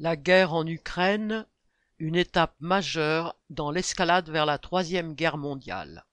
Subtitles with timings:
[0.00, 1.44] La guerre en Ukraine,
[1.98, 6.06] une étape majeure dans l'escalade vers la Troisième Guerre mondiale.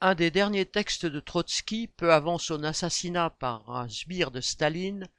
[0.00, 5.10] Un des derniers textes de Trotsky, peu avant son assassinat par un sbire de Staline,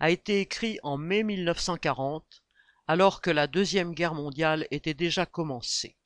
[0.00, 2.42] a été écrit en mai 1940,
[2.88, 5.96] alors que la Deuxième Guerre mondiale était déjà commencée.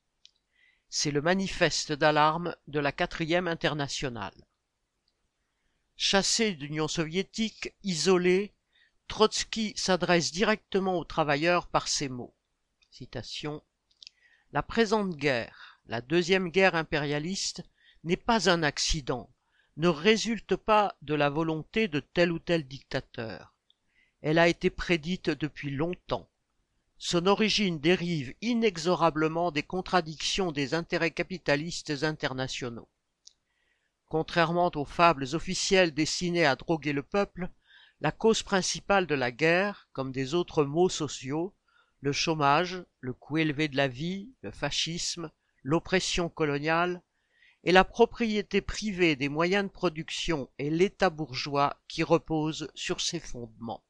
[0.87, 4.45] C'est le manifeste d'alarme de la Quatrième Internationale.
[5.97, 8.53] Chassé d'Union soviétique, isolé,
[9.09, 12.35] Trotsky s'adresse directement aux travailleurs par ces mots.
[14.53, 17.63] La présente guerre, la deuxième guerre impérialiste,
[18.03, 19.29] n'est pas un accident,
[19.77, 23.55] ne résulte pas de la volonté de tel ou tel dictateur.
[24.21, 26.29] Elle a été prédite depuis longtemps.
[26.99, 32.87] Son origine dérive inexorablement des contradictions des intérêts capitalistes internationaux.
[34.07, 37.49] Contrairement aux fables officielles destinées à droguer le peuple,
[38.01, 41.53] la cause principale de la guerre, comme des autres maux sociaux,
[41.99, 45.31] le chômage, le coût élevé de la vie, le fascisme,
[45.63, 47.01] l'oppression coloniale,
[47.65, 53.19] est la propriété privée des moyens de production et l'État bourgeois qui repose sur ses
[53.19, 53.83] fondements.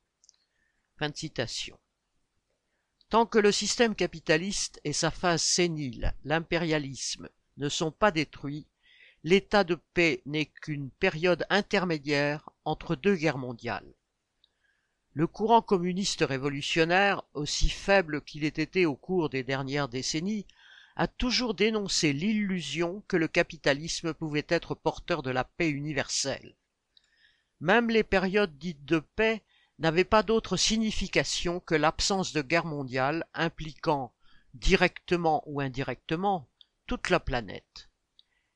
[3.10, 8.68] Tant que le système capitaliste et sa phase sénile, l'impérialisme, ne sont pas détruits,
[9.24, 13.94] l'état de paix n'est qu'une période intermédiaire entre deux guerres mondiales.
[15.14, 20.46] Le courant communiste révolutionnaire, aussi faible qu'il ait été au cours des dernières décennies,
[20.96, 26.56] a toujours dénoncé l'illusion que le capitalisme pouvait être porteur de la paix universelle.
[27.60, 29.42] Même les périodes dites de paix
[29.80, 34.14] n'avaient pas d'autre signification que l'absence de guerre mondiale impliquant,
[34.54, 36.48] directement ou indirectement,
[36.86, 37.90] toute la planète.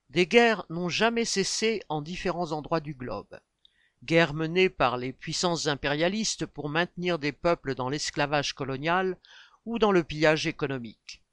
[0.09, 3.39] Des guerres n'ont jamais cessé en différents endroits du globe
[4.03, 9.17] guerre menée par les puissances impérialistes pour maintenir des peuples dans l'esclavage colonial
[9.65, 11.23] ou dans le pillage économique.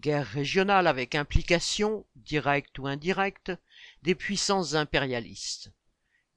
[0.00, 3.52] Guerre régionale avec implication, directe ou indirecte,
[4.02, 5.72] des puissances impérialistes.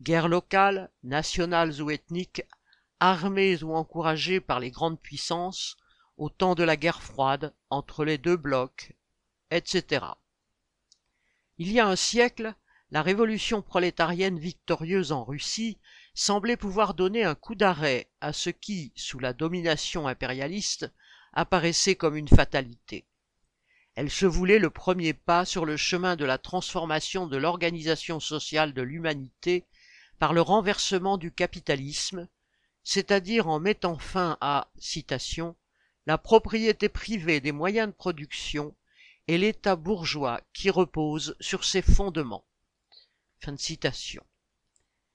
[0.02, 2.44] Guerre locale, nationales ou ethniques,
[3.00, 5.78] armées ou encouragées par les grandes puissances,
[6.18, 8.96] au temps de la guerre froide entre les deux blocs,
[9.52, 10.06] etc.
[11.60, 12.56] Il y a un siècle,
[12.92, 15.78] la révolution prolétarienne victorieuse en Russie
[16.14, 20.92] semblait pouvoir donner un coup d'arrêt à ce qui, sous la domination impérialiste,
[21.34, 23.06] apparaissait comme une fatalité.
[23.96, 28.74] Elle se voulait le premier pas sur le chemin de la transformation de l'organisation sociale
[28.74, 29.66] de l'humanité
[30.18, 32.28] par le renversement du capitalisme,
[32.84, 35.56] c'est-à-dire en mettant fin à, citation,
[36.06, 38.74] la propriété privée des moyens de production
[39.28, 42.47] et l'État bourgeois qui repose sur ses fondements.
[43.40, 44.24] Fin de citation.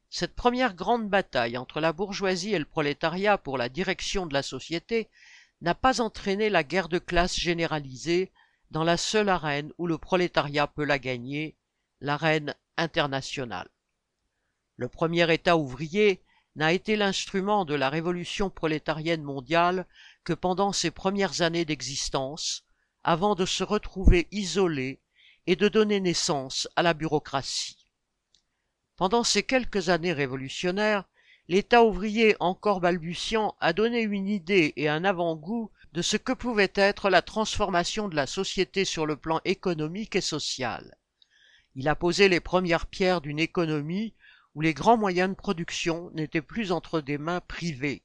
[0.09, 4.43] Cette première grande bataille entre la bourgeoisie et le prolétariat pour la direction de la
[4.43, 5.09] société
[5.61, 8.31] n'a pas entraîné la guerre de classe généralisée
[8.71, 11.57] dans la seule arène où le prolétariat peut la gagner,
[12.01, 13.69] l'arène internationale.
[14.77, 16.23] Le premier État ouvrier
[16.57, 19.87] n'a été l'instrument de la révolution prolétarienne mondiale
[20.25, 22.65] que pendant ses premières années d'existence,
[23.05, 25.01] avant de se retrouver isolé
[25.47, 27.82] et de donner naissance à la bureaucratie.
[29.03, 31.03] Pendant ces quelques années révolutionnaires,
[31.49, 36.71] l'État ouvrier encore balbutiant a donné une idée et un avant-goût de ce que pouvait
[36.77, 40.97] être la transformation de la société sur le plan économique et social.
[41.75, 44.15] Il a posé les premières pierres d'une économie
[44.55, 48.05] où les grands moyens de production n'étaient plus entre des mains privées,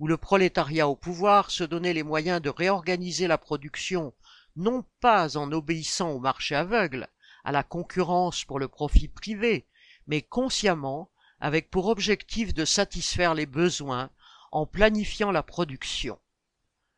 [0.00, 4.12] où le prolétariat au pouvoir se donnait les moyens de réorganiser la production
[4.56, 7.06] non pas en obéissant au marché aveugle,
[7.44, 9.68] à la concurrence pour le profit privé,
[10.06, 11.10] mais consciemment,
[11.40, 14.10] avec pour objectif de satisfaire les besoins
[14.52, 16.18] en planifiant la production.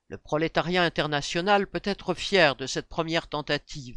[0.09, 3.97] Le prolétariat international peut être fier de cette première tentative,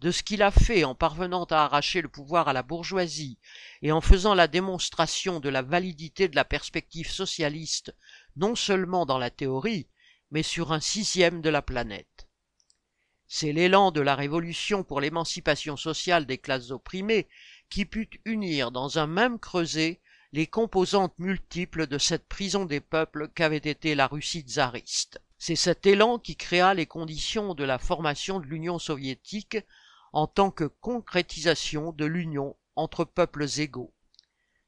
[0.00, 3.38] de ce qu'il a fait en parvenant à arracher le pouvoir à la bourgeoisie
[3.82, 7.94] et en faisant la démonstration de la validité de la perspective socialiste
[8.36, 9.86] non seulement dans la théorie,
[10.30, 12.26] mais sur un sixième de la planète.
[13.28, 17.28] C'est l'élan de la révolution pour l'émancipation sociale des classes opprimées
[17.70, 20.00] qui put unir dans un même creuset
[20.32, 25.20] les composantes multiples de cette prison des peuples qu'avait été la Russie tsariste.
[25.38, 29.56] C'est cet élan qui créa les conditions de la formation de l'Union soviétique
[30.12, 33.94] en tant que concrétisation de l'union entre peuples égaux.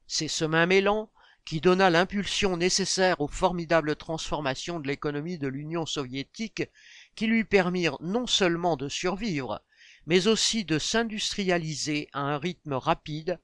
[0.07, 1.09] C'est ce même élan
[1.45, 6.63] qui donna l'impulsion nécessaire aux formidables transformations de l'économie de l'Union soviétique
[7.15, 9.61] qui lui permirent non seulement de survivre,
[10.05, 13.39] mais aussi de s'industrialiser à un rythme rapide,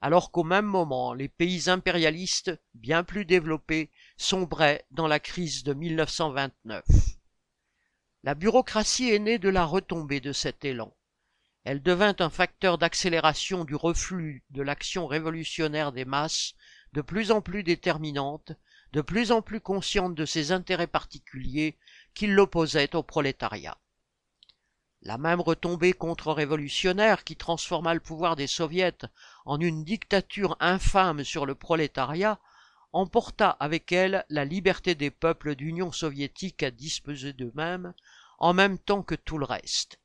[0.00, 5.74] alors qu'au même moment les pays impérialistes bien plus développés sombraient dans la crise de
[5.74, 6.84] 1929.
[8.24, 10.94] La bureaucratie est née de la retombée de cet élan.
[11.64, 16.54] Elle devint un facteur d'accélération du reflux de l'action révolutionnaire des masses,
[16.92, 18.52] de plus en plus déterminante,
[18.92, 21.78] de plus en plus consciente de ses intérêts particuliers
[22.14, 23.78] qui l'opposaient au prolétariat.
[25.04, 28.98] La même retombée contre-révolutionnaire qui transforma le pouvoir des soviets
[29.44, 32.38] en une dictature infâme sur le prolétariat
[32.92, 37.94] emporta avec elle la liberté des peuples d'Union soviétique à disposer d'eux-mêmes
[38.38, 39.98] en même temps que tout le reste.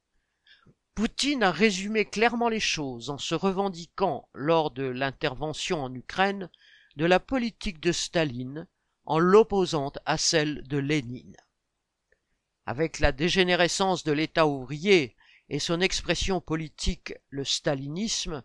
[0.95, 6.49] Poutine a résumé clairement les choses en se revendiquant, lors de l'intervention en Ukraine,
[6.95, 8.67] de la politique de Staline
[9.05, 11.35] en l'opposant à celle de Lénine.
[12.69, 15.15] Avec la dégénérescence de l'État ouvrier
[15.47, 18.43] et son expression politique, le stalinisme,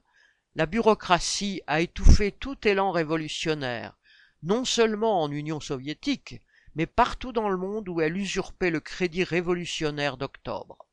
[0.55, 3.99] la bureaucratie a étouffé tout élan révolutionnaire,
[4.45, 6.41] non seulement en Union soviétique,
[6.77, 10.87] mais partout dans le monde où elle usurpait le crédit révolutionnaire d'octobre.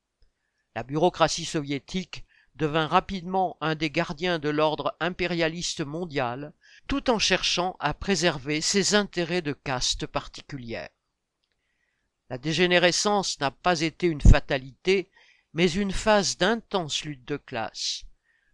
[0.73, 6.51] La bureaucratie soviétique devint rapidement un des gardiens de l'ordre impérialiste mondial,
[6.87, 10.89] tout en cherchant à préserver ses intérêts de caste particulière.
[12.29, 15.09] La dégénérescence n'a pas été une fatalité,
[15.53, 18.03] mais une phase d'intense lutte de classe.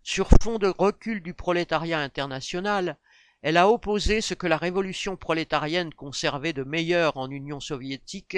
[0.02, 2.98] Sur fond de recul du prolétariat international,
[3.42, 8.38] elle a opposé ce que la révolution prolétarienne conservait de meilleur en Union soviétique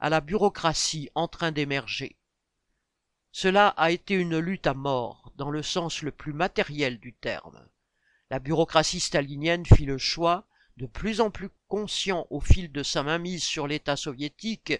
[0.00, 2.16] à la bureaucratie en train d'émerger.
[3.32, 7.66] Cela a été une lutte à mort, dans le sens le plus matériel du terme.
[8.30, 13.02] La bureaucratie stalinienne fit le choix de plus en plus conscient au fil de sa
[13.02, 14.72] mainmise sur l'État soviétique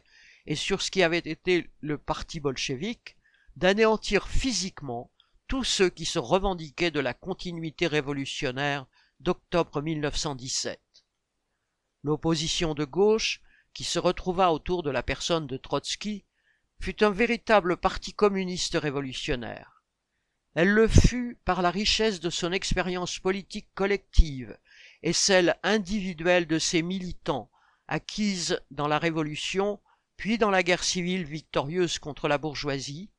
[0.47, 3.17] et sur ce qui avait été le parti bolchevique,
[3.57, 5.11] d'anéantir physiquement
[5.47, 8.87] tous ceux qui se revendiquaient de la continuité révolutionnaire
[9.21, 10.81] d'octobre 1917.
[12.03, 13.41] L'opposition de gauche,
[13.73, 16.25] qui se retrouva autour de la personne de Trotsky,
[16.81, 19.83] fut un véritable parti communiste révolutionnaire.
[20.55, 24.57] Elle le fut par la richesse de son expérience politique collective
[25.05, 27.51] et celle individuelle de ses militants,
[27.89, 29.79] acquise dans la Révolution,
[30.17, 33.11] puis dans la guerre civile victorieuse contre la bourgeoisie,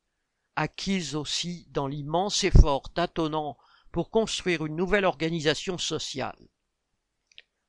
[0.56, 3.56] acquise aussi dans l'immense effort tâtonnant
[3.92, 6.48] pour construire une nouvelle organisation sociale.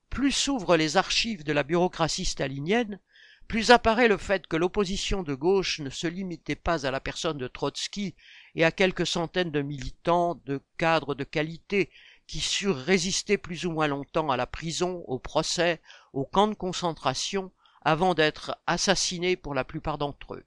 [0.09, 2.99] Plus s'ouvrent les archives de la bureaucratie stalinienne,
[3.47, 7.37] plus apparaît le fait que l'opposition de gauche ne se limitait pas à la personne
[7.37, 8.15] de Trotsky
[8.55, 11.91] et à quelques centaines de militants, de cadres de qualité
[12.27, 15.81] qui surent résister plus ou moins longtemps à la prison, au procès,
[16.13, 17.51] au camp de concentration,
[17.81, 20.45] avant d'être assassinés pour la plupart d'entre eux.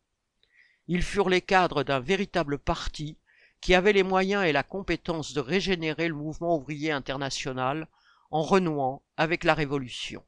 [0.88, 3.17] Ils furent les cadres d'un véritable parti
[3.61, 7.88] qui avait les moyens et la compétence de régénérer le mouvement ouvrier international
[8.31, 10.23] en renouant avec la Révolution.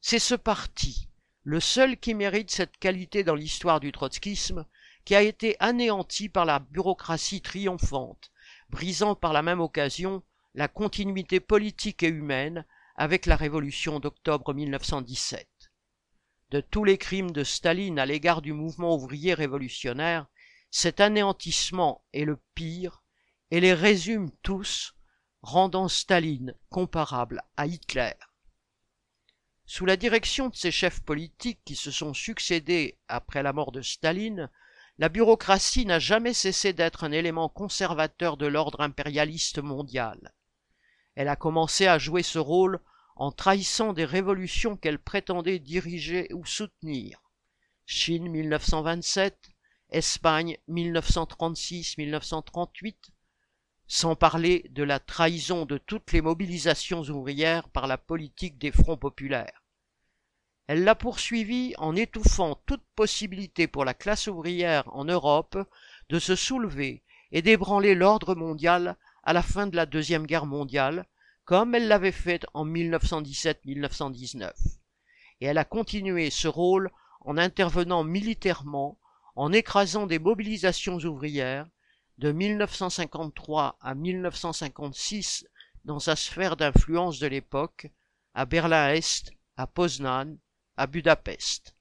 [0.00, 1.08] C'est ce parti,
[1.42, 4.64] le seul qui mérite cette qualité dans l'histoire du trotskisme,
[5.04, 8.30] qui a été anéanti par la bureaucratie triomphante,
[8.70, 10.22] brisant par la même occasion
[10.54, 12.64] la continuité politique et humaine
[12.96, 15.48] avec la révolution d'octobre 1917.
[16.50, 20.26] De tous les crimes de Staline à l'égard du mouvement ouvrier révolutionnaire,
[20.70, 23.04] cet anéantissement est le pire
[23.52, 24.94] et les résume tous,
[25.42, 28.14] rendant Staline comparable à Hitler.
[29.66, 33.82] Sous la direction de ces chefs politiques qui se sont succédés après la mort de
[33.82, 34.50] Staline,
[34.98, 40.34] la bureaucratie n'a jamais cessé d'être un élément conservateur de l'ordre impérialiste mondial.
[41.20, 42.80] Elle a commencé à jouer ce rôle
[43.14, 47.20] en trahissant des révolutions qu'elle prétendait diriger ou soutenir.
[47.84, 49.50] Chine 1927,
[49.90, 53.10] Espagne 1936-1938,
[53.86, 58.96] sans parler de la trahison de toutes les mobilisations ouvrières par la politique des fronts
[58.96, 59.62] populaires.
[60.68, 65.58] Elle l'a poursuivi en étouffant toute possibilité pour la classe ouvrière en Europe
[66.08, 71.06] de se soulever et d'ébranler l'ordre mondial à la fin de la Deuxième Guerre mondiale,
[71.44, 74.52] comme elle l'avait fait en 1917-1919.
[75.40, 78.98] Et elle a continué ce rôle en intervenant militairement,
[79.36, 81.66] en écrasant des mobilisations ouvrières,
[82.18, 85.46] de 1953 à 1956
[85.84, 87.90] dans sa sphère d'influence de l'époque,
[88.34, 90.36] à Berlin-Est, à Poznan,
[90.76, 91.74] à Budapest.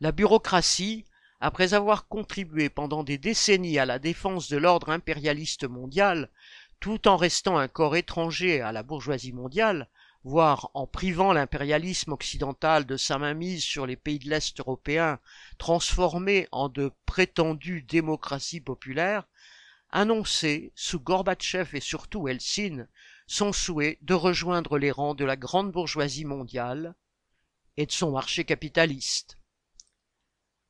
[0.00, 1.06] La bureaucratie,
[1.40, 6.30] après avoir contribué pendant des décennies à la défense de l'ordre impérialiste mondial,
[6.84, 9.88] tout en restant un corps étranger à la bourgeoisie mondiale,
[10.22, 15.18] voire en privant l'impérialisme occidental de sa mainmise sur les pays de l'Est européen,
[15.56, 19.26] transformés en de prétendues démocraties populaires,
[19.88, 22.82] annoncé, sous Gorbatchev et surtout Helsinki,
[23.26, 26.94] son souhait de rejoindre les rangs de la grande bourgeoisie mondiale
[27.78, 29.38] et de son marché capitaliste.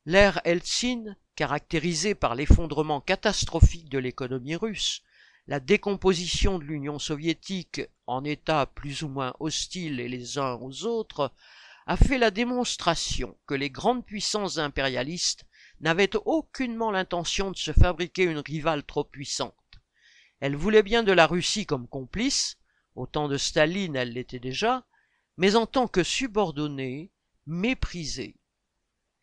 [0.05, 5.03] L'ère Helsinki, caractérisée par l'effondrement catastrophique de l'économie russe,
[5.47, 11.31] la décomposition de l'Union soviétique en États plus ou moins hostiles les uns aux autres,
[11.87, 15.45] a fait la démonstration que les grandes puissances impérialistes
[15.81, 19.53] n'avaient aucunement l'intention de se fabriquer une rivale trop puissante.
[20.39, 22.57] Elles voulaient bien de la Russie comme complice,
[22.95, 24.85] au temps de Staline elle l'était déjà,
[25.37, 27.11] mais en tant que subordonnée,
[27.45, 28.35] méprisée.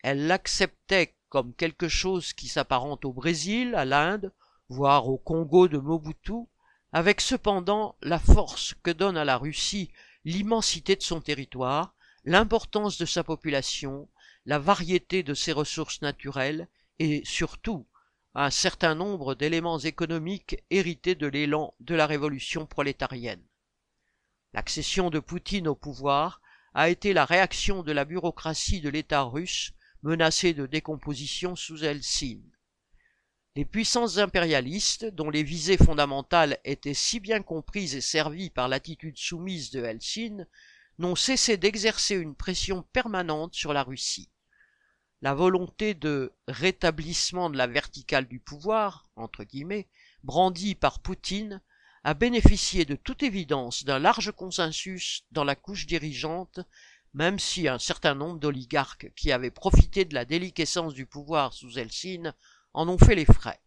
[0.03, 4.31] Elles l'acceptaient comme quelque chose qui s'apparente au Brésil, à l'Inde,
[4.73, 6.47] voire au Congo de Mobutu,
[6.91, 9.91] avec cependant la force que donne à la Russie
[10.25, 11.93] l'immensité de son territoire,
[12.25, 14.09] l'importance de sa population,
[14.45, 17.85] la variété de ses ressources naturelles et surtout
[18.33, 23.43] un certain nombre d'éléments économiques hérités de l'élan de la révolution prolétarienne.
[24.53, 26.41] L'accession de Poutine au pouvoir
[26.73, 32.41] a été la réaction de la bureaucratie de l'État russe menacée de décomposition sous Helsinki.
[33.55, 39.15] Les puissances impérialistes, dont les visées fondamentales étaient si bien comprises et servies par l'attitude
[39.15, 40.43] soumise de Helsinki,
[40.97, 44.31] n'ont cessé d'exercer une pression permanente sur la Russie.
[45.21, 49.87] La volonté de rétablissement de la verticale du pouvoir, entre guillemets,
[50.23, 51.61] brandie par Poutine,
[52.03, 56.59] a bénéficié de toute évidence d'un large consensus dans la couche dirigeante,
[57.13, 61.77] même si un certain nombre d'oligarques qui avaient profité de la déliquescence du pouvoir sous
[61.77, 62.29] Helsinki
[62.73, 63.61] en ont fait les frais.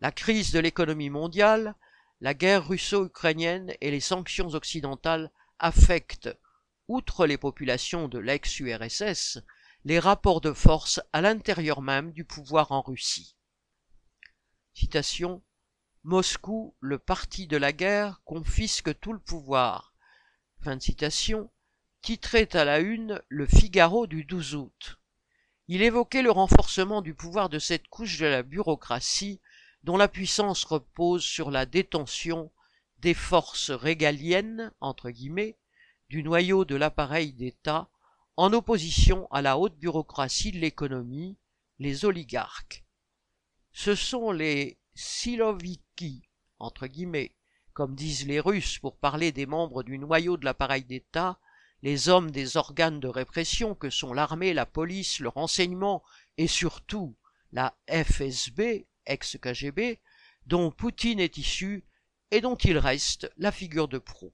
[0.00, 1.76] La crise de l'économie mondiale,
[2.20, 6.30] la guerre russo-ukrainienne et les sanctions occidentales affectent,
[6.88, 9.38] outre les populations de l'ex-URSS,
[9.84, 13.36] les rapports de force à l'intérieur même du pouvoir en Russie.
[16.04, 19.94] Moscou, le parti de la guerre, confisque tout le pouvoir.
[20.60, 21.50] Fin de citation,
[22.00, 25.01] titrait à la une le Figaro du 12 août.
[25.68, 29.40] Il évoquait le renforcement du pouvoir de cette couche de la bureaucratie
[29.84, 32.50] dont la puissance repose sur la détention
[32.98, 35.56] des forces régaliennes, entre guillemets,
[36.08, 37.88] du noyau de l'appareil d'État,
[38.36, 41.36] en opposition à la haute bureaucratie de l'économie,
[41.78, 42.84] les oligarques.
[43.72, 46.22] Ce sont les siloviki,
[46.58, 47.34] entre guillemets,
[47.72, 51.38] comme disent les Russes pour parler des membres du noyau de l'appareil d'État,
[51.82, 56.02] les hommes des organes de répression que sont l'armée, la police, le renseignement
[56.38, 57.16] et surtout
[57.52, 60.00] la FSB, ex-KGB,
[60.46, 61.84] dont Poutine est issu
[62.30, 64.32] et dont il reste la figure de proue.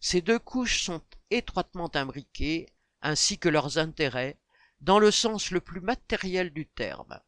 [0.00, 2.66] Ces deux couches sont étroitement imbriquées,
[3.00, 4.38] ainsi que leurs intérêts,
[4.80, 7.20] dans le sens le plus matériel du terme.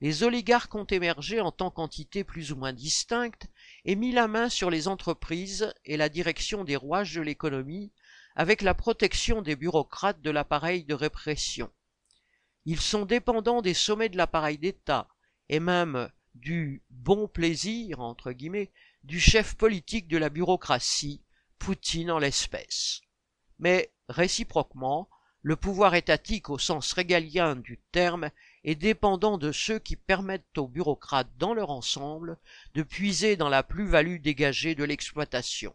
[0.00, 3.46] Les oligarques ont émergé en tant qu'entités plus ou moins distinctes
[3.84, 7.92] et mis la main sur les entreprises et la direction des rouages de l'économie
[8.36, 11.70] avec la protection des bureaucrates de l'appareil de répression.
[12.64, 15.08] Ils sont dépendants des sommets de l'appareil d'État
[15.48, 18.72] et même du bon plaisir, entre guillemets,
[19.02, 21.22] du chef politique de la bureaucratie,
[21.58, 23.00] Poutine en l'espèce.
[23.58, 25.08] Mais, réciproquement,
[25.42, 28.30] le pouvoir étatique au sens régalien du terme
[28.64, 32.38] est dépendant de ceux qui permettent aux bureaucrates dans leur ensemble
[32.74, 35.74] de puiser dans la plus-value dégagée de l'exploitation.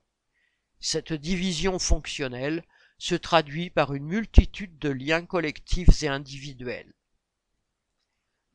[0.80, 2.64] Cette division fonctionnelle
[2.98, 6.94] se traduit par une multitude de liens collectifs et individuels.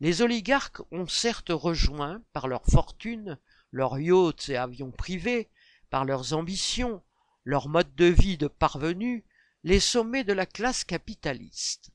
[0.01, 3.39] Les oligarques ont certes rejoint, par leur fortune,
[3.71, 5.51] leurs yachts et avions privés,
[5.91, 7.03] par leurs ambitions,
[7.45, 9.23] leur mode de vie de parvenus,
[9.63, 11.91] les sommets de la classe capitaliste,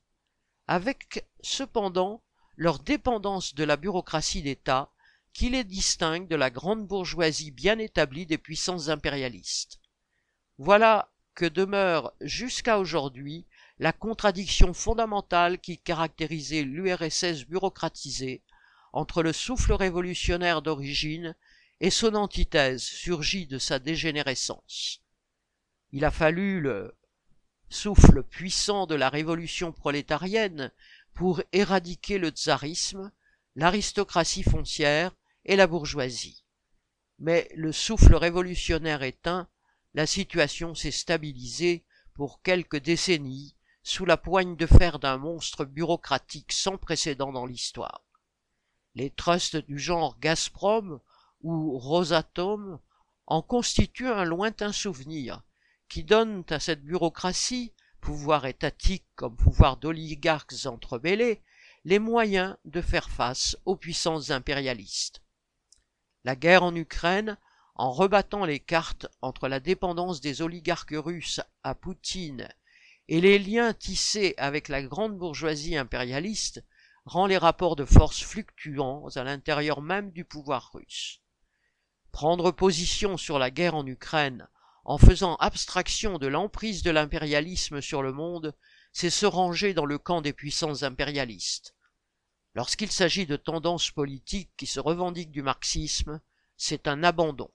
[0.66, 2.22] avec cependant
[2.56, 4.92] leur dépendance de la bureaucratie d'État
[5.32, 9.79] qui les distingue de la grande bourgeoisie bien établie des puissances impérialistes.
[10.62, 13.46] Voilà que demeure jusqu'à aujourd'hui
[13.78, 18.42] la contradiction fondamentale qui caractérisait l'URSS bureaucratisée
[18.92, 21.34] entre le souffle révolutionnaire d'origine
[21.80, 25.00] et son antithèse surgie de sa dégénérescence.
[25.92, 26.94] Il a fallu le
[27.70, 30.72] souffle puissant de la révolution prolétarienne
[31.14, 33.10] pour éradiquer le tsarisme,
[33.56, 36.44] l'aristocratie foncière et la bourgeoisie.
[37.18, 39.48] Mais le souffle révolutionnaire éteint,
[39.94, 46.52] la situation s'est stabilisée pour quelques décennies sous la poigne de fer d'un monstre bureaucratique
[46.52, 48.02] sans précédent dans l'histoire.
[48.94, 51.00] Les trusts du genre Gazprom
[51.42, 52.78] ou Rosatom
[53.26, 55.42] en constituent un lointain souvenir
[55.88, 61.42] qui donne à cette bureaucratie, pouvoir étatique comme pouvoir d'oligarques entremêlés,
[61.84, 65.22] les moyens de faire face aux puissances impérialistes.
[66.24, 67.38] La guerre en Ukraine,
[67.80, 72.46] en rebattant les cartes entre la dépendance des oligarques russes à Poutine
[73.08, 76.62] et les liens tissés avec la grande bourgeoisie impérialiste,
[77.06, 81.22] rend les rapports de force fluctuants à l'intérieur même du pouvoir russe.
[82.12, 84.46] Prendre position sur la guerre en Ukraine
[84.84, 88.54] en faisant abstraction de l'emprise de l'impérialisme sur le monde,
[88.92, 91.74] c'est se ranger dans le camp des puissances impérialistes.
[92.54, 96.20] Lorsqu'il s'agit de tendances politiques qui se revendiquent du marxisme,
[96.58, 97.50] c'est un abandon.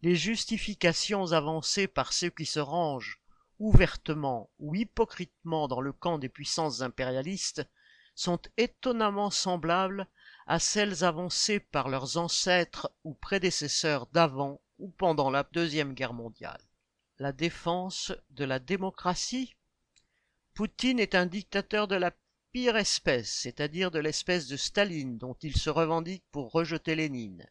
[0.00, 3.20] Les justifications avancées par ceux qui se rangent,
[3.58, 7.66] ouvertement ou hypocritement dans le camp des puissances impérialistes,
[8.14, 10.06] sont étonnamment semblables
[10.46, 16.62] à celles avancées par leurs ancêtres ou prédécesseurs d'avant ou pendant la Deuxième Guerre mondiale.
[17.18, 19.56] La défense de la démocratie?
[20.54, 22.12] Poutine est un dictateur de la
[22.52, 27.46] pire espèce, c'est-à-dire de l'espèce de Staline dont il se revendique pour rejeter Lénine.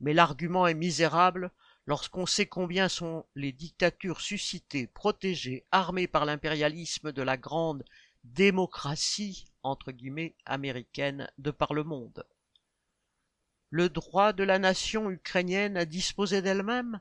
[0.00, 1.50] Mais l'argument est misérable
[1.86, 7.84] lorsqu'on sait combien sont les dictatures suscitées, protégées, armées par l'impérialisme de la grande
[8.24, 12.26] démocratie entre guillemets américaine de par le monde.
[13.70, 17.00] Le droit de la nation ukrainienne à disposer d'elle-même?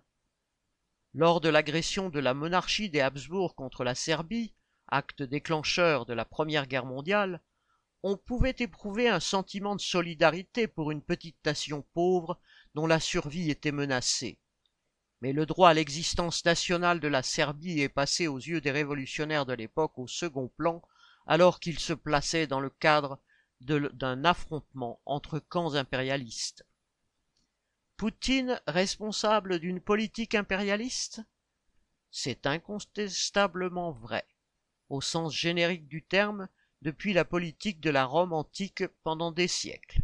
[1.13, 4.53] Lors de l'agression de la monarchie des Habsbourg contre la Serbie,
[4.87, 7.41] acte déclencheur de la Première Guerre mondiale,
[8.03, 12.39] on pouvait éprouver un sentiment de solidarité pour une petite nation pauvre
[12.75, 14.37] dont la survie était menacée.
[15.25, 19.47] Mais le droit à l'existence nationale de la Serbie est passé aux yeux des révolutionnaires
[19.47, 20.83] de l'époque au second plan,
[21.25, 23.19] alors qu'il se plaçait dans le cadre
[23.59, 26.67] d'un affrontement entre camps impérialistes.
[27.97, 31.23] Poutine responsable d'une politique impérialiste?
[32.11, 34.27] C'est incontestablement vrai
[34.89, 36.47] au sens générique du terme,
[36.83, 40.03] depuis la politique de la Rome antique pendant des siècles.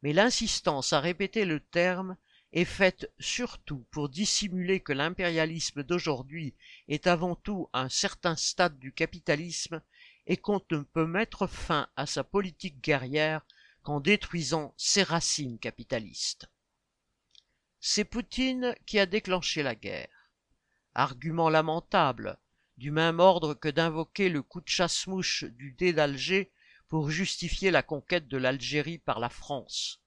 [0.00, 2.16] Mais l'insistance à répéter le terme
[2.52, 6.54] est faite surtout pour dissimuler que l'impérialisme d'aujourd'hui
[6.88, 9.82] est avant tout un certain stade du capitalisme
[10.26, 13.44] et qu'on ne peut mettre fin à sa politique guerrière
[13.82, 16.48] qu'en détruisant ses racines capitalistes.
[17.80, 20.30] C'est Poutine qui a déclenché la guerre.
[20.94, 22.38] Argument lamentable,
[22.76, 26.50] du même ordre que d'invoquer le coup de chasse-mouche du dé d'Alger
[26.88, 30.00] pour justifier la conquête de l'Algérie par la France.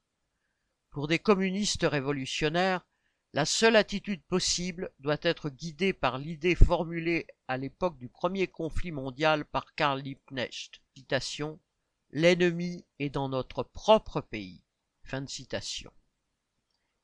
[0.92, 2.86] Pour des communistes révolutionnaires,
[3.32, 8.92] la seule attitude possible doit être guidée par l'idée formulée à l'époque du premier conflit
[8.92, 10.82] mondial par Karl Liebknecht.
[12.10, 14.66] L'ennemi est dans notre propre pays.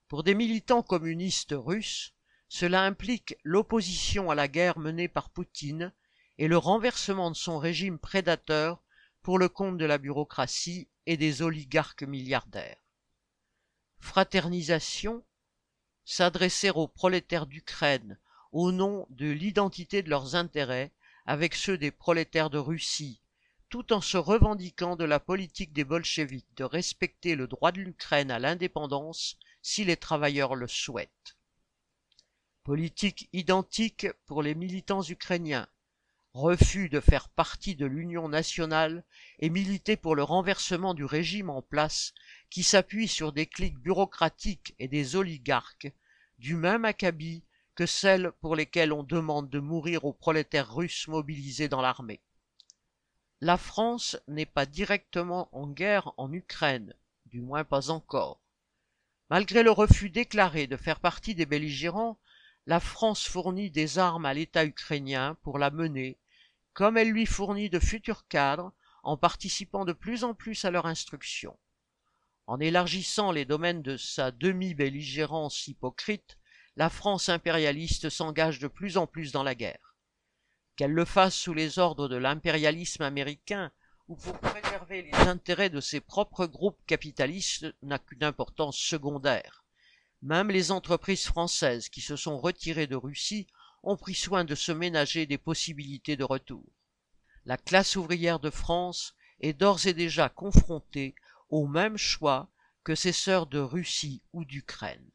[0.09, 2.13] Pour des militants communistes russes,
[2.49, 5.93] cela implique l'opposition à la guerre menée par Poutine
[6.37, 8.83] et le renversement de son régime prédateur
[9.21, 12.77] pour le compte de la bureaucratie et des oligarques milliardaires.
[13.99, 15.23] Fraternisation,
[16.05, 18.19] s'adresser aux prolétaires d'Ukraine
[18.51, 20.93] au nom de l'identité de leurs intérêts
[21.25, 23.21] avec ceux des prolétaires de Russie,
[23.69, 28.31] tout en se revendiquant de la politique des bolcheviks de respecter le droit de l'Ukraine
[28.31, 31.37] à l'indépendance si les travailleurs le souhaitent.
[32.63, 35.67] Politique identique pour les militants ukrainiens.
[36.39, 39.03] Refus de faire partie de l'Union nationale
[39.39, 42.13] et militer pour le renversement du régime en place
[42.51, 45.91] qui s'appuie sur des cliques bureaucratiques et des oligarques,
[46.37, 51.69] du même acabit que celles pour lesquelles on demande de mourir aux prolétaires russes mobilisés
[51.69, 52.21] dans l'armée.
[53.41, 56.93] La France n'est pas directement en guerre en Ukraine,
[57.25, 58.39] du moins pas encore.
[59.31, 62.19] Malgré le refus déclaré de faire partie des belligérants,
[62.67, 66.15] la France fournit des armes à l'État ukrainien pour la mener,
[66.77, 70.85] comme elle lui fournit de futurs cadres en participant de plus en plus à leur
[70.85, 71.57] instruction.
[72.45, 76.37] En élargissant les domaines de sa demi-belligérance hypocrite,
[76.75, 79.95] la France impérialiste s'engage de plus en plus dans la guerre.
[80.75, 83.71] Qu'elle le fasse sous les ordres de l'impérialisme américain
[84.07, 89.65] ou pour préserver les intérêts de ses propres groupes capitalistes n'a qu'une importance secondaire.
[90.21, 93.47] Même les entreprises françaises qui se sont retirées de Russie
[93.83, 96.65] ont pris soin de se ménager des possibilités de retour.
[97.45, 101.15] La classe ouvrière de France est d'ores et déjà confrontée
[101.49, 102.49] au même choix
[102.83, 105.11] que ses sœurs de Russie ou d'Ukraine.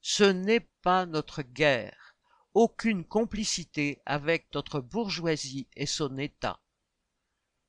[0.00, 2.16] Ce n'est pas notre guerre,
[2.54, 6.60] aucune complicité avec notre bourgeoisie et son État.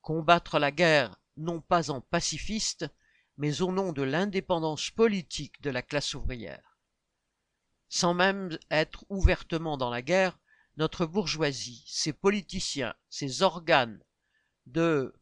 [0.00, 2.86] Combattre la guerre non pas en pacifiste,
[3.36, 6.67] mais au nom de l'indépendance politique de la classe ouvrière.
[7.88, 10.38] Sans même être ouvertement dans la guerre,
[10.76, 14.02] notre bourgeoisie, ses politiciens, ses organes
[14.66, 15.14] de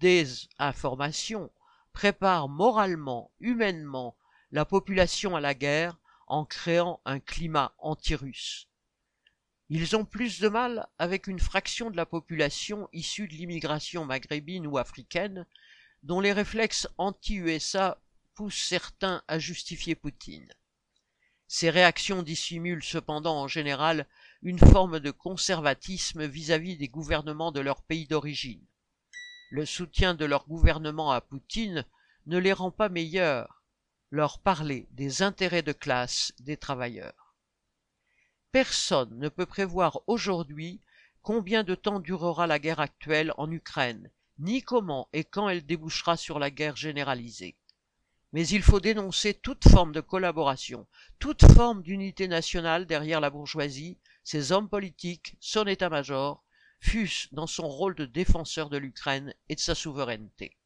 [0.00, 1.50] désinformation
[1.92, 4.16] préparent moralement, humainement,
[4.50, 8.68] la population à la guerre en créant un climat anti-russe.
[9.68, 14.66] Ils ont plus de mal avec une fraction de la population issue de l'immigration maghrébine
[14.66, 15.46] ou africaine,
[16.02, 18.00] dont les réflexes anti-USA
[18.34, 20.52] poussent certains à justifier Poutine.
[21.52, 24.06] Ces réactions dissimulent cependant en général
[24.40, 28.64] une forme de conservatisme vis-à-vis -vis des gouvernements de leur pays d'origine.
[29.50, 31.84] Le soutien de leur gouvernement à Poutine
[32.26, 33.64] ne les rend pas meilleurs,
[34.12, 37.34] leur parler des intérêts de classe des travailleurs.
[38.52, 40.80] Personne ne peut prévoir aujourd'hui
[41.20, 46.16] combien de temps durera la guerre actuelle en Ukraine, ni comment et quand elle débouchera
[46.16, 47.56] sur la guerre généralisée.
[48.32, 50.86] Mais il faut dénoncer toute forme de collaboration,
[51.18, 56.44] toute forme d'unité nationale derrière la bourgeoisie, ses hommes politiques, son état-major,
[56.78, 60.56] fût-ce dans son rôle de défenseur de l'Ukraine et de sa souveraineté.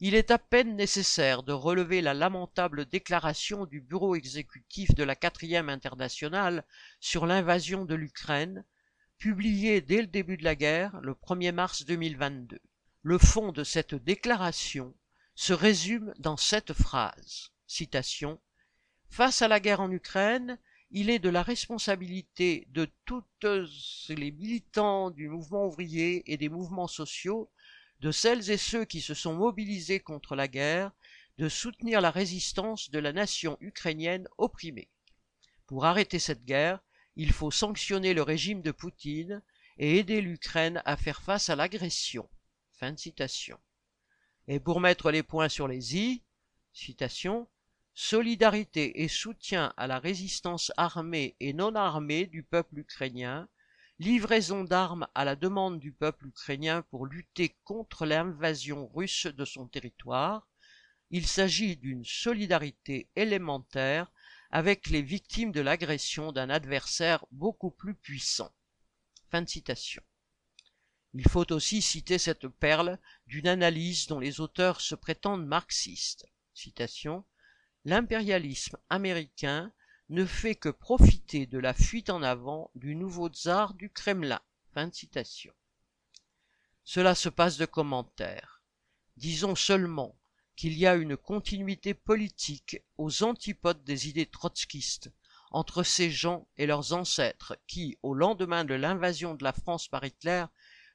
[0.00, 5.16] Il est à peine nécessaire de relever la lamentable déclaration du bureau exécutif de la
[5.16, 6.64] quatrième internationale
[7.00, 8.64] sur l'invasion de l'Ukraine,
[9.18, 12.60] publiée dès le début de la guerre, le 1er mars 2022.
[13.02, 14.94] Le fond de cette déclaration
[15.38, 17.52] se résume dans cette phrase.
[17.68, 18.40] Citation.
[19.08, 20.58] Face à la guerre en Ukraine,
[20.90, 23.46] il est de la responsabilité de toutes
[24.08, 27.52] les militants du mouvement ouvrier et des mouvements sociaux
[28.00, 30.90] de celles et ceux qui se sont mobilisés contre la guerre,
[31.38, 34.90] de soutenir la résistance de la nation ukrainienne opprimée.
[35.66, 36.80] Pour arrêter cette guerre,
[37.14, 39.40] il faut sanctionner le régime de Poutine
[39.78, 42.28] et aider l'Ukraine à faire face à l'agression.
[42.72, 43.60] Fin de citation.
[44.50, 46.22] Et pour mettre les points sur les i,
[47.94, 53.46] solidarité et soutien à la résistance armée et non armée du peuple ukrainien,
[53.98, 59.66] livraison d'armes à la demande du peuple ukrainien pour lutter contre l'invasion russe de son
[59.66, 60.48] territoire,
[61.10, 64.10] il s'agit d'une solidarité élémentaire
[64.50, 68.50] avec les victimes de l'agression d'un adversaire beaucoup plus puissant.
[69.30, 70.02] Fin de citation.
[71.20, 76.24] Il faut aussi citer cette perle d'une analyse dont les auteurs se prétendent marxistes.
[77.84, 79.72] L'impérialisme américain
[80.10, 84.40] ne fait que profiter de la fuite en avant du nouveau tsar du Kremlin.
[86.84, 88.62] Cela se passe de commentaires.
[89.16, 90.16] Disons seulement
[90.54, 95.10] qu'il y a une continuité politique aux antipodes des idées trotskistes
[95.50, 100.04] entre ces gens et leurs ancêtres qui, au lendemain de l'invasion de la France par
[100.04, 100.44] Hitler,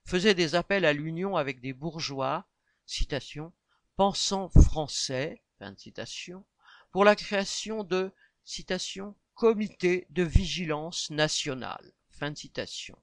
[0.05, 2.47] faisaient des appels à l'union avec des bourgeois,
[2.85, 3.53] citation,
[3.95, 6.45] pensant français, fin de citation,
[6.91, 8.11] pour la création de
[8.43, 11.93] citation, comité de vigilance nationale.
[12.09, 12.97] Fin citation.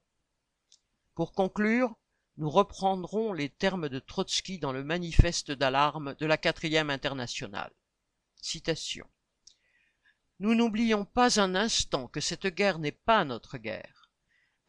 [1.15, 1.95] Pour conclure,
[2.37, 7.71] nous reprendrons les termes de Trotsky dans le manifeste d'alarme de la quatrième internationale.
[8.41, 9.07] Citation.
[10.39, 14.09] Nous n'oublions pas un instant que cette guerre n'est pas notre guerre.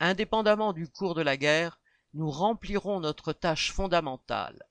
[0.01, 1.81] Indépendamment du cours de la guerre,
[2.15, 4.63] nous remplirons notre tâche fondamentale,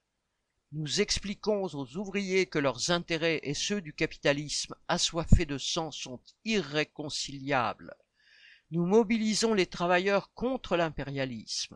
[0.74, 6.22] nous expliquons aux ouvriers que leurs intérêts et ceux du capitalisme assoiffé de sang sont
[6.46, 7.94] irréconciliables.
[8.70, 11.76] Nous mobilisons les travailleurs contre l'impérialisme.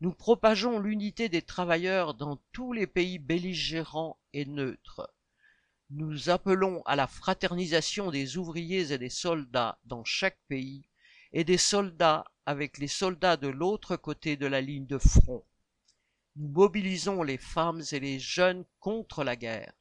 [0.00, 5.12] Nous propageons l'unité des travailleurs dans tous les pays belligérants et neutres.
[5.90, 10.86] Nous appelons à la fraternisation des ouvriers et des soldats dans chaque pays
[11.32, 15.44] et des soldats avec les soldats de l'autre côté de la ligne de front.
[16.36, 19.72] Nous mobilisons les femmes et les jeunes contre la guerre.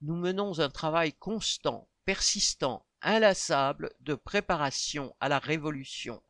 [0.00, 6.22] Nous menons un travail constant, persistant, inlassable de préparation à la révolution.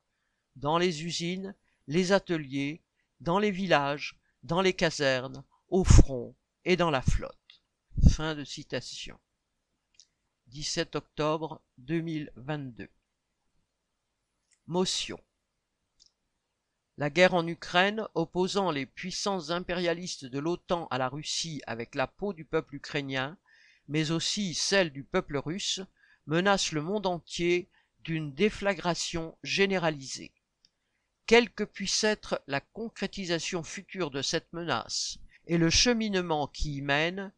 [0.56, 1.54] Dans les usines,
[1.86, 2.82] les ateliers,
[3.20, 6.34] dans les villages, dans les casernes, au front
[6.64, 7.62] et dans la flotte.
[8.10, 9.18] Fin de citation.
[10.48, 12.88] 17 octobre 2022.
[16.98, 22.06] La guerre en Ukraine, opposant les puissances impérialistes de l'OTAN à la Russie avec la
[22.06, 23.38] peau du peuple ukrainien,
[23.86, 25.80] mais aussi celle du peuple russe,
[26.26, 30.32] menace le monde entier d'une déflagration généralisée.
[31.26, 36.82] Quelle que puisse être la concrétisation future de cette menace et le cheminement qui y
[36.82, 37.32] mène,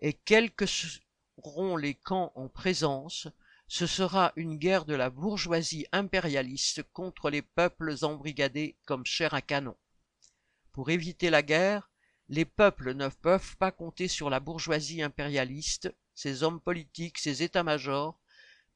[0.00, 3.26] et quels que seront les camps en présence,
[3.68, 9.42] ce sera une guerre de la bourgeoisie impérialiste contre les peuples embrigadés comme chair à
[9.42, 9.76] canon.
[10.72, 11.90] Pour éviter la guerre,
[12.30, 18.18] les peuples ne peuvent pas compter sur la bourgeoisie impérialiste, ses hommes politiques, ses états-majors,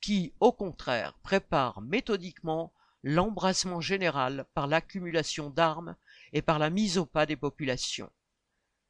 [0.01, 5.97] qui, au contraire, préparent méthodiquement l'embrasement général par l'accumulation d'armes
[6.33, 8.11] et par la mise au pas des populations.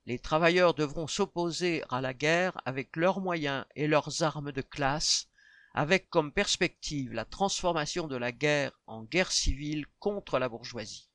[0.06, 5.28] Les travailleurs devront s'opposer à la guerre avec leurs moyens et leurs armes de classe,
[5.74, 11.08] avec comme perspective la transformation de la guerre en guerre civile contre la bourgeoisie.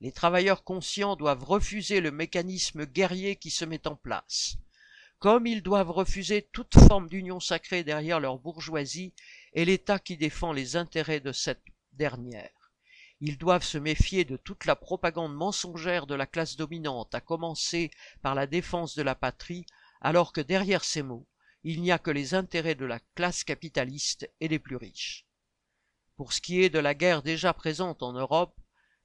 [0.00, 4.56] Les travailleurs conscients doivent refuser le mécanisme guerrier qui se met en place,
[5.18, 9.12] comme ils doivent refuser toute forme d'union sacrée derrière leur bourgeoisie
[9.52, 12.50] et l'État qui défend les intérêts de cette dernière.
[13.20, 17.90] Ils doivent se méfier de toute la propagande mensongère de la classe dominante, à commencer
[18.22, 19.66] par la défense de la patrie,
[20.00, 21.26] alors que derrière ces mots,
[21.64, 25.26] il n'y a que les intérêts de la classe capitaliste et des plus riches.
[26.16, 28.58] Pour ce qui est de la guerre déjà présente en Europe,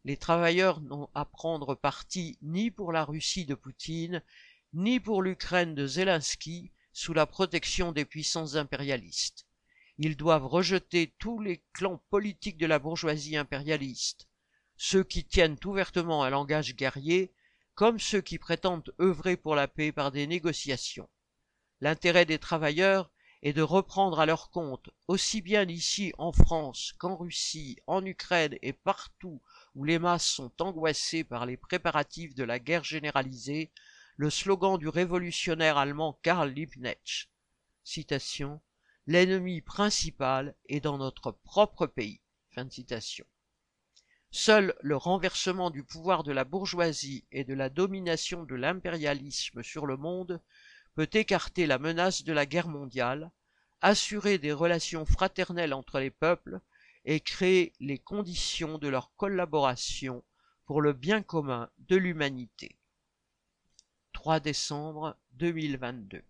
[0.04, 4.22] les travailleurs n'ont à prendre parti ni pour la Russie de Poutine,
[4.74, 9.46] ni pour l'Ukraine de Zelensky, sous la protection des puissances impérialistes.
[9.98, 14.28] Ils doivent rejeter tous les clans politiques de la bourgeoisie impérialiste,
[14.76, 17.34] ceux qui tiennent ouvertement un langage guerrier,
[17.76, 21.10] comme ceux qui prétendent œuvrer pour la paix par des négociations.
[21.84, 27.18] L'intérêt des travailleurs est de reprendre à leur compte, aussi bien ici en France qu'en
[27.18, 29.42] Russie, en Ukraine et partout
[29.76, 33.70] où les masses sont angoissées par les préparatifs de la guerre généralisée,
[34.16, 37.28] le slogan du révolutionnaire allemand Karl Liebknecht.
[39.06, 42.22] L'ennemi principal est dans notre propre pays.
[44.32, 49.86] Seul le renversement du pouvoir de la bourgeoisie et de la domination de l'impérialisme sur
[49.86, 50.42] le monde
[50.96, 53.32] peut écarter la menace de la guerre mondiale,
[53.82, 56.60] assurer des relations fraternelles entre les peuples
[57.06, 60.24] et créer les conditions de leur collaboration
[60.66, 62.78] pour le bien commun de l'humanité.
[64.14, 66.24] 3 décembre 2022